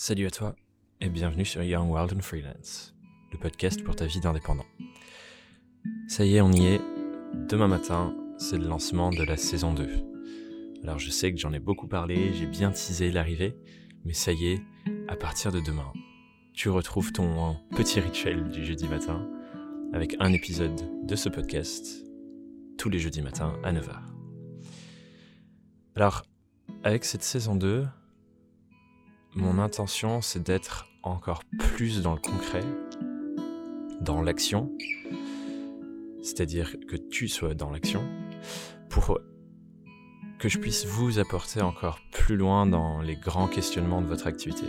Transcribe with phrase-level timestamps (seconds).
[0.00, 0.54] Salut à toi
[1.00, 2.94] et bienvenue sur Young Wild and Freelance,
[3.32, 4.64] le podcast pour ta vie d'indépendant.
[6.06, 6.80] Ça y est, on y est.
[7.34, 9.88] Demain matin, c'est le lancement de la saison 2.
[10.84, 13.56] Alors je sais que j'en ai beaucoup parlé, j'ai bien teasé l'arrivée,
[14.04, 14.62] mais ça y est,
[15.08, 15.92] à partir de demain,
[16.52, 19.28] tu retrouves ton petit rituel du jeudi matin
[19.92, 22.04] avec un épisode de ce podcast
[22.76, 23.98] tous les jeudis matins à 9h.
[25.96, 26.22] Alors,
[26.84, 27.84] avec cette saison 2,
[29.34, 32.64] mon intention c'est d'être encore plus dans le concret,
[34.00, 34.72] dans l'action,
[36.22, 38.04] c'est-à-dire que tu sois dans l'action,
[38.90, 39.18] pour
[40.38, 44.66] que je puisse vous apporter encore plus loin dans les grands questionnements de votre activité.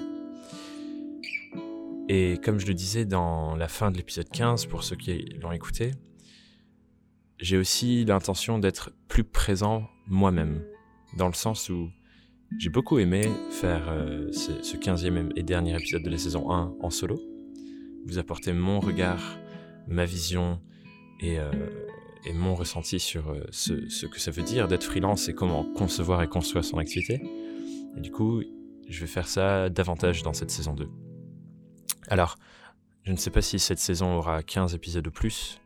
[2.08, 5.52] Et comme je le disais dans la fin de l'épisode 15, pour ceux qui l'ont
[5.52, 5.91] écouté,
[7.38, 10.64] j'ai aussi l'intention d'être plus présent moi-même,
[11.17, 11.91] dans le sens où
[12.58, 16.89] j'ai beaucoup aimé faire euh, ce, 15e et dernier épisode de la saison 1 en
[16.89, 17.22] solo,
[18.06, 19.38] vous apporter mon regard,
[19.88, 20.59] ma vision
[21.19, 21.52] et, euh,
[22.33, 26.22] mon ressenti sur euh, ce, ce, que ça veut dire d'être freelance et comment concevoir
[26.22, 27.22] et construire son activité.
[27.95, 28.41] Et du coup,
[28.88, 30.89] je vais faire ça davantage dans cette saison 2.
[32.08, 32.36] Alors,
[33.03, 35.61] je ne sais pas si cette saison aura 15 épisodes ou plus,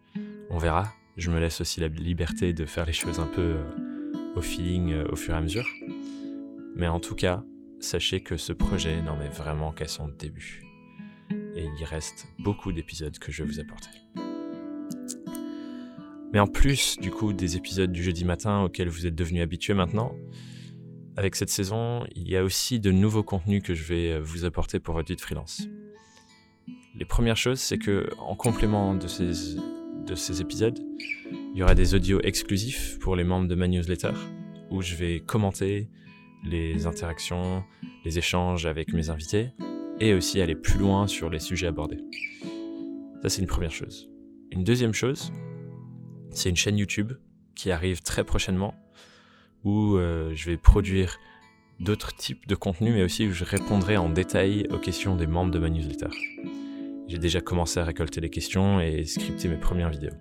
[0.50, 0.92] on verra.
[1.16, 3.58] Je me laisse aussi la liberté de faire les choses un peu
[4.36, 5.68] au feeling au fur et à mesure.
[6.76, 7.44] Mais en tout cas,
[7.80, 10.64] sachez que ce projet n'en est vraiment qu'à son début.
[11.56, 13.90] Et il reste beaucoup d'épisodes que je vais vous apporter.
[16.34, 19.76] Mais en plus, du coup, des épisodes du jeudi matin auxquels vous êtes devenus habitués
[19.76, 20.16] maintenant,
[21.16, 24.80] avec cette saison, il y a aussi de nouveaux contenus que je vais vous apporter
[24.80, 25.68] pour votre vie de freelance.
[26.96, 30.80] Les premières choses, c'est que en complément de ces épisodes,
[31.54, 34.14] il y aura des audios exclusifs pour les membres de ma newsletter,
[34.72, 35.88] où je vais commenter,
[36.44, 37.64] les interactions,
[38.06, 39.52] les échanges avec mes invités,
[40.00, 42.00] et aussi aller plus loin sur les sujets abordés.
[43.22, 44.10] Ça, c'est une première chose.
[44.52, 45.32] Une deuxième chose,
[46.30, 47.14] c'est une chaîne YouTube
[47.56, 48.76] qui arrive très prochainement,
[49.64, 51.18] où euh, je vais produire
[51.80, 55.52] d'autres types de contenus, mais aussi où je répondrai en détail aux questions des membres
[55.52, 56.09] de ma newsletter.
[57.08, 60.14] J'ai déjà commencé à récolter les questions et scripter mes premières vidéos.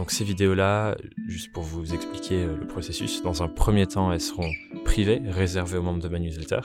[0.00, 0.96] Donc ces vidéos-là,
[1.28, 4.50] juste pour vous expliquer euh, le processus, dans un premier temps, elles seront
[4.82, 6.62] privées, réservées aux membres de ma newsletter.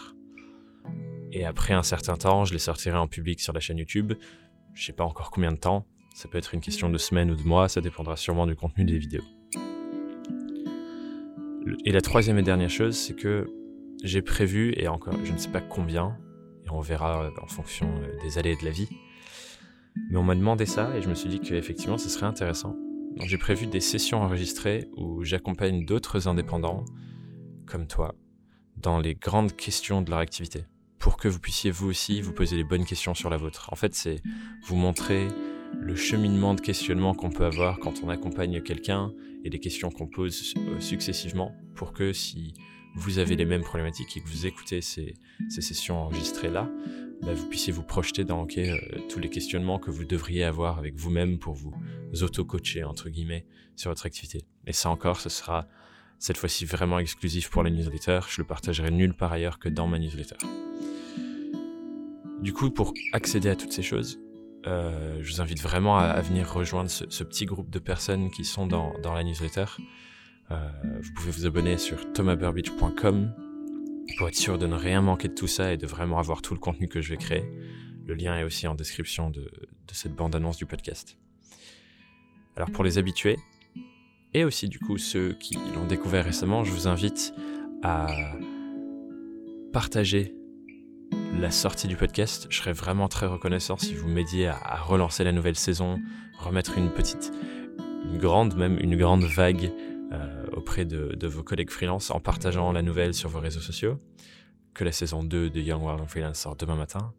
[1.33, 4.13] Et après un certain temps, je les sortirai en public sur la chaîne YouTube.
[4.73, 5.85] Je sais pas encore combien de temps.
[6.13, 8.85] Ça peut être une question de semaines ou de mois, ça dépendra sûrement du contenu
[8.85, 9.25] des vidéos.
[11.83, 13.47] Et la troisième et dernière chose, c'est que
[14.01, 16.17] j'ai prévu, et encore je ne sais pas combien,
[16.65, 18.87] et on verra en fonction euh, des allées de la vie,
[20.09, 22.77] mais on m'a demandé ça et je me suis dit qu'effectivement ce serait intéressant
[23.23, 26.83] j'ai prévu des sessions enregistrées où j'accompagne d'autres indépendants,
[27.65, 28.15] comme toi,
[28.77, 30.65] dans les grandes questions de leur activité,
[30.99, 33.69] pour que vous puissiez vous aussi vous poser les bonnes questions sur la vôtre.
[33.71, 34.21] En fait, c'est
[34.65, 35.27] vous montrer
[35.79, 39.11] le cheminement de questionnement qu'on peut avoir quand on accompagne quelqu'un
[39.43, 42.53] et les questions qu'on pose euh, successivement, pour que si
[42.95, 45.15] vous avez les mêmes problématiques et que vous écoutez ces,
[45.49, 46.69] ces sessions enregistrées là,
[47.25, 48.77] bah, vous puissiez vous projeter dans euh,
[49.09, 51.73] tous les questionnements que vous devriez avoir avec vous-même pour vous
[52.21, 54.45] auto-coacher, entre guillemets, sur votre activité.
[54.67, 55.67] Et ça encore, ce sera
[56.19, 58.19] cette fois-ci vraiment exclusif pour la newsletter.
[58.29, 60.37] Je le partagerai nulle part ailleurs que dans ma newsletter.
[62.41, 64.19] Du coup, pour accéder à toutes ces choses,
[64.67, 68.67] euh, je vous invite vraiment à, venir rejoindre ce, petit groupe de personnes qui sont
[68.67, 69.65] dans, la newsletter.
[70.51, 70.69] Euh,
[71.01, 73.44] vous pouvez vous abonner sur thomasburbidge.com
[74.17, 76.53] pour être sûr de ne rien manquer de tout ça et de vraiment avoir tout
[76.53, 77.43] le contenu que je vais créer.
[78.05, 79.51] Le lien est aussi en description de,
[79.91, 81.17] cette bande-annonce du podcast.
[82.55, 83.37] Alors pour les habitués,
[84.33, 87.33] et aussi du coup ceux qui l'ont découvert récemment, je vous invite
[87.81, 88.07] à
[89.73, 90.35] partager
[91.39, 92.47] la sortie du podcast.
[92.49, 95.99] Je serais vraiment très reconnaissant si vous m'aidiez à, relancer la nouvelle saison,
[96.37, 97.31] remettre une petite,
[98.05, 99.71] une grande, même une grande vague
[100.65, 103.99] auprès de, vos collègues freelance en partageant la nouvelle sur vos réseaux sociaux,
[104.73, 107.13] que la saison 2 de Young World Freelance sort demain matin,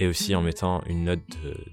[0.00, 1.22] et aussi en mettant une note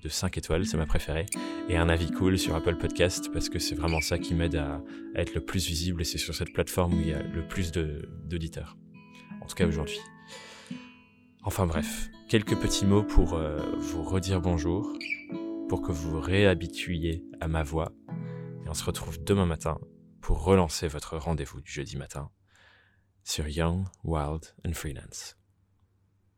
[0.04, 1.26] de, 5 étoiles, c'est ma préférée,
[1.70, 4.84] et un avis cool sur Apple Podcast, parce que c'est vraiment ça qui m'aide à,
[5.16, 7.72] être le plus visible, et c'est sur cette plateforme où il y a le plus
[7.72, 8.78] d'auditeurs.
[9.42, 10.00] En tout cas aujourd'hui.
[11.42, 14.94] Enfin bref, quelques petits mots pour euh, vous redire bonjour,
[15.68, 17.92] pour que vous réhabituiez à ma voix,
[18.64, 19.80] et on se retrouve demain matin
[20.22, 22.30] pour relancer votre rendez-vous du jeudi matin
[23.24, 25.38] sur Young, Wild and Freelance.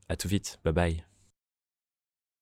[0.09, 1.12] À tout vite, bye bye.